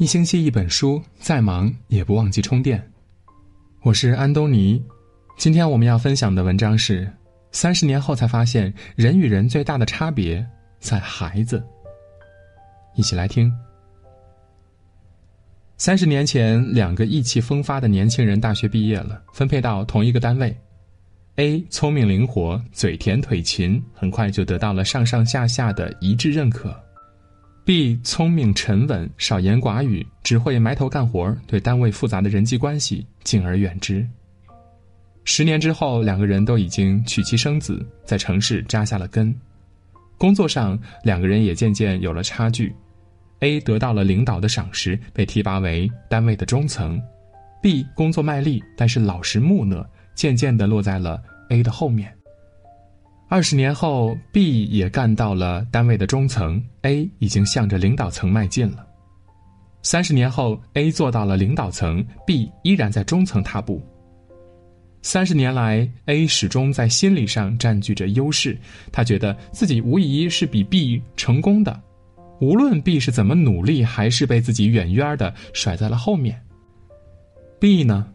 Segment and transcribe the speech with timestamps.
[0.00, 2.82] 一星期一本书，再忙也不忘记充电。
[3.82, 4.82] 我是安东尼，
[5.36, 7.06] 今天我们要分享的文章是：
[7.52, 10.42] 三十年后才发现，人与人最大的差别
[10.78, 11.62] 在孩子。
[12.94, 13.52] 一起来听。
[15.76, 20.56] 三十年前，两个意气风发的年轻人大学毕业了，分配到同一个单位。
[21.36, 26.74] A 聪明灵活，嘴甜腿勤，很快就得到了上上下下的一致认可。
[27.64, 34.04] B 聪明沉稳，少言寡语，只会埋头干活，对单位复杂的人际关系敬而远之。
[35.24, 39.32] 十年之后，两个人都已经娶妻生子，在城市扎下了根。
[40.18, 42.74] 工作上，两个人也渐渐有了差距。
[43.40, 47.00] A 得到了领导的赏识，被提拔为单位的中层
[47.62, 52.12] ；B 工作卖力，但是老实木讷，渐渐地落在了 A 的后面。
[53.30, 58.84] 二十年后，B 也干到了单位的中层，A 已经向着领导层迈进了。
[59.82, 63.80] 三十年后，A 做到了领导层，B 依然在中层踏步。
[65.02, 68.58] 三十年来，A 始终在心理上占据着优势，
[68.90, 71.80] 他觉得自己无疑是比 B 成功的，
[72.40, 76.42] 无论 B 是怎么努力，还是被自己远远的甩在了后面。
[77.60, 78.08] B 呢，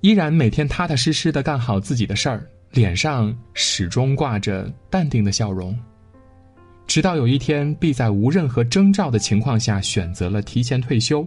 [0.00, 2.48] 依然每天踏踏实实的干好自己的事儿。
[2.70, 5.76] 脸上始终挂着淡定的笑容。
[6.86, 11.26] 直到有一天，B 在无任何征兆的情况下选择了提前退休。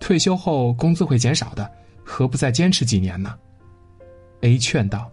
[0.00, 1.68] 退休后工资会减少的，
[2.04, 3.34] 何不再坚持几年呢
[4.42, 5.10] ？A 劝道：“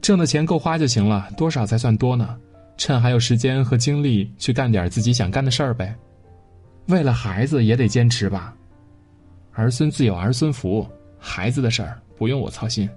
[0.00, 2.38] 挣的钱够花就行了，多少才算多呢？
[2.76, 5.92] 趁还有时间和精力去干点自己想干的事儿呗。
[6.86, 8.54] 为了孩子也得坚持吧。
[9.54, 10.86] 儿孙自有儿孙福，
[11.18, 12.88] 孩子的事儿不用我操心。”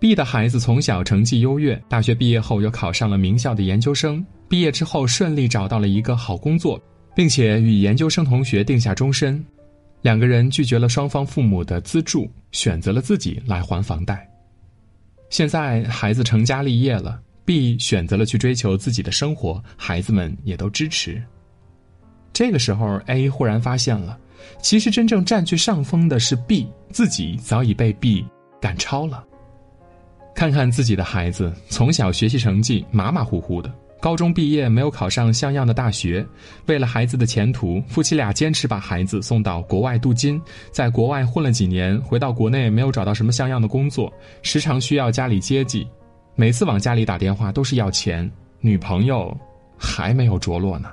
[0.00, 4.24] B 的孩子从小成绩优越，大学毕业后又考上了名校的研究生。
[4.48, 6.80] 毕业之后顺利找到了一个好工作，
[7.14, 9.44] 并且与研究生同学定下终身。
[10.00, 14.26] 两个人拒绝了双方父母的资助，选择了自己来还房贷。
[15.28, 21.22] 现在孩子成家立业了，B 选择了去追求自己的生活，孩子们也都支持。
[22.32, 24.18] 这个时候，A 忽然发现了，
[24.62, 28.24] 其实真正占据上风的是 B，自己早已被 B
[28.62, 29.26] 赶超了。
[30.34, 33.70] 看看自己的孩子，从小学习成绩马马虎虎的，
[34.00, 36.26] 高中毕业没有考上像样的大学。
[36.66, 44.10] 为了孩子的前途，夫妻俩坚持把孩子送到国外镀金，在国外混了几年，回到国内没有找到什么像样的工作，
[44.40, 45.86] 时常需要家里接济。
[46.36, 48.30] 每次往家里打电话都是要钱，
[48.60, 49.36] 女朋友
[49.76, 50.90] 还没有着落呢。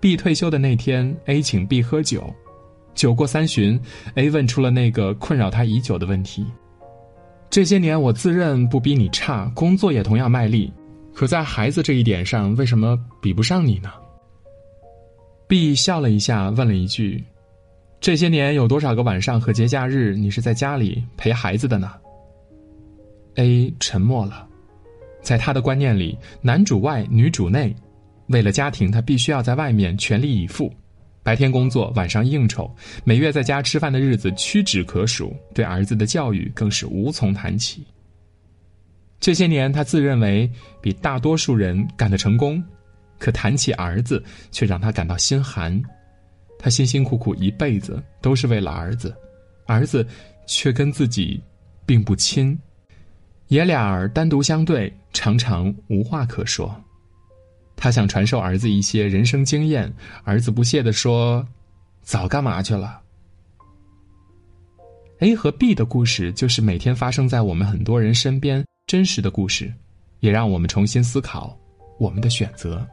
[0.00, 2.30] B 退休的那天，A 请 B 喝酒，
[2.94, 3.80] 酒过三巡
[4.16, 6.44] ，A 问出了那个困扰他已久的问题。
[7.52, 10.72] 这些年，我自认不比你差，工作也同样卖力，
[11.12, 13.92] 可在孩子这一点上，为什么比不上你呢
[15.46, 17.22] ？B 笑了一下，问了一句
[18.00, 21.92] ：“这些年有多少个晚上和节假日，你是在家里陪孩子的呢
[23.34, 24.48] ？”A 沉默了，
[25.20, 27.76] 在他的观念里，男主外女主内，
[28.28, 30.72] 为了家庭，他必须要在外面全力以赴。
[31.22, 32.68] 白天工作，晚上应酬，
[33.04, 35.34] 每月在家吃饭的日子屈指可数。
[35.54, 37.86] 对儿子的教育更是无从谈起。
[39.20, 40.50] 这些年，他自认为
[40.80, 42.62] 比大多数人干得成功，
[43.18, 45.80] 可谈起儿子，却让他感到心寒。
[46.58, 49.14] 他辛辛苦苦一辈子都是为了儿子，
[49.66, 50.04] 儿子
[50.46, 51.40] 却跟自己
[51.86, 52.58] 并不亲，
[53.46, 56.74] 爷俩儿单独相对，常常无话可说。
[57.82, 61.44] 他想传授儿子一些人生经验，儿子不屑地说
[62.00, 63.00] ：“早干嘛去了。
[65.18, 69.74] ”A 和 B 的故事就是每天发生在我们很多人身边真实的故事，
[70.20, 71.58] 也让我们重新思考
[71.98, 72.86] 我们的选择。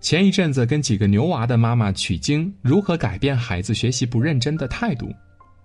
[0.00, 5.14] 前一阵子跟几个牛娃的妈妈取经，如何改变孩子学习不认真的态度？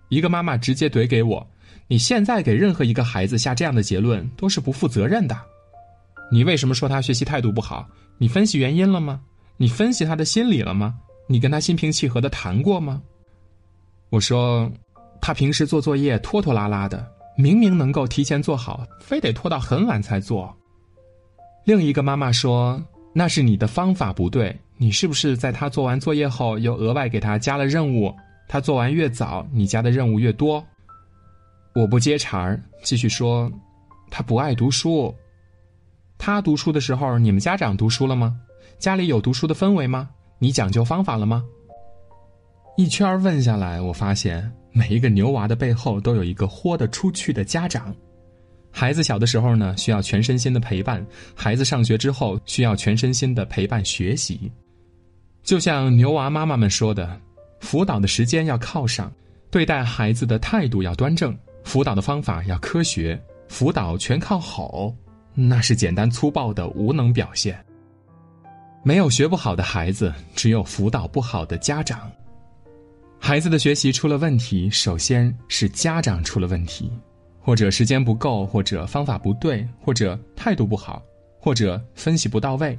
[0.09, 1.47] 一个妈妈直接怼给我
[1.89, 5.35] ：“你现在给任何一个孩子下这样的结论，都是不负责任的。”
[6.29, 7.87] 你为什么说他学习态度不好？
[8.17, 9.21] 你分析原因了吗？
[9.57, 10.95] 你分析他的心理了吗？
[11.27, 13.01] 你跟他心平气和的谈过吗？
[14.09, 14.71] 我说，
[15.21, 17.05] 他平时做作业拖拖拉拉的，
[17.37, 20.55] 明明能够提前做好，非得拖到很晚才做。
[21.65, 22.81] 另一个妈妈说，
[23.13, 28.13] 那是你的方法不对，你是不是在他做完作业后又额外给他加了任务？
[28.47, 30.65] 他做完越早，你加的任务越多。
[31.75, 33.51] 我不接茬儿，继续说，
[34.09, 35.13] 他不爱读书。
[36.17, 38.35] 他读书的时候，你们家长读书了吗？
[38.79, 40.09] 家里有读书的氛围吗？
[40.39, 41.43] 你讲究方法了吗？
[42.77, 47.95] 一圈问下来，我发现每一个牛娃的背后都有一个豁得出去的家长。
[48.69, 51.01] 孩子小的时候呢，需要全身心的陪伴；
[51.33, 54.51] 孩子上学之后，需要全身心的陪伴学习。
[55.41, 57.19] 就像牛娃妈妈们说的，
[57.61, 59.11] 辅导的时间要靠上，
[59.49, 64.93] 对待孩子的态度要端正，辅导的方法要科学，辅导全靠吼，
[65.39, 67.63] 那是简单粗暴的无能表现。
[68.81, 72.11] 没有学不好的孩子，只有辅导不好的家长。
[73.19, 76.91] 孩子的学习出了问题，首先是家长出了问题，
[77.39, 81.03] 或者时间不够，或者方法不对，或者态度不好，
[81.39, 82.77] 或者分析不到位。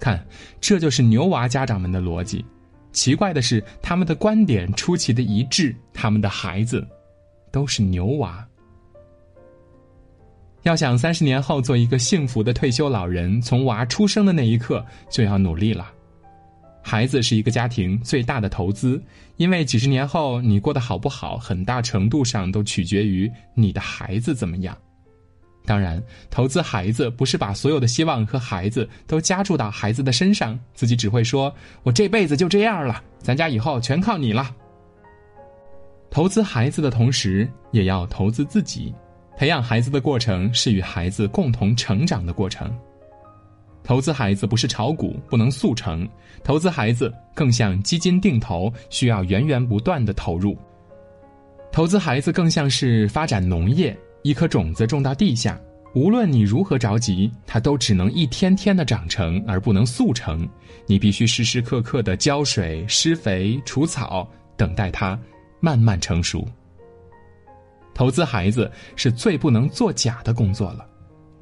[0.00, 0.24] 看，
[0.58, 2.42] 这就是牛娃家长们的逻辑。
[2.92, 6.86] 奇怪的是，他们的观点出奇的一致，他们的孩子
[7.50, 8.46] 都是牛娃。
[10.62, 15.90] 要想三十年后做一个幸福的退休老人，从娃出生的那一刻就要努力了。
[16.84, 19.00] 孩子是一个家庭最大的投资，
[19.36, 24.76] 因为几十年后你过得好不好，很大程度上都取决于你的孩子怎么样。
[25.64, 31.54] 当然，投资孩子不是把所有的希望和孩子都加注到孩子的身上，自己只会说
[31.84, 34.54] “我这辈子就这样了，咱家以后全靠你了”。
[36.10, 38.92] 投资孩子的同时，也要投资自己，
[39.36, 42.72] 培养孩子的过程是与孩子共同成长的过程。
[43.84, 46.08] 投资孩子不是炒股，不能速成。
[46.44, 50.56] 投资孩子更像基金定投，需要源源不断的投入。
[51.72, 55.58] 投资孩子更像是发展农业，一颗种子种到地下，
[55.94, 60.48] 无论你如何着急，它都只能一天天的长成，而不能速成。
[60.86, 65.18] 你必须时时刻刻的浇水、施肥、除草，等待它
[65.58, 66.46] 慢慢成熟。
[67.94, 70.86] 投资孩子是最不能作假的工作了，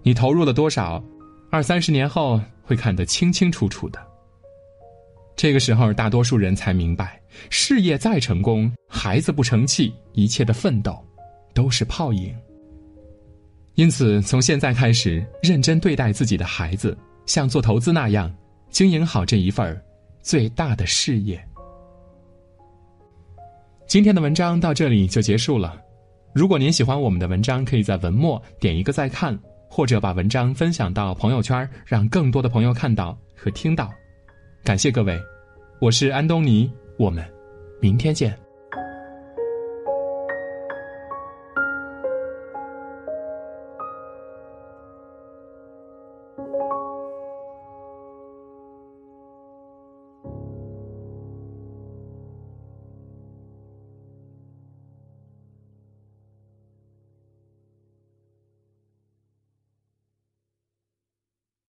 [0.02, 1.02] 你投入了多少？
[1.50, 4.00] 二三十年后会看得清清楚楚的。
[5.36, 10.96] 这个时候，大多数人才明白，事业再成功，孩子不成器，一切的奋斗
[11.54, 12.34] 都是泡影。
[13.74, 18.30] 因此，从现在开始，认真对待自己的孩子，像做投资那样，
[18.68, 19.80] 经营好这一份
[20.20, 21.42] 最大的事业。
[23.86, 25.80] 今天的文章到这里就结束了。
[26.32, 29.38] 如果您喜欢我们的文章，可以在文末点一个再看。
[29.72, 33.88] 或者把文章分享到朋友圈，让更多的朋友看到和听到。
[34.64, 35.16] 感谢各位，
[35.80, 36.68] 我是安东尼，
[36.98, 37.24] 我们
[37.80, 38.49] 明天见。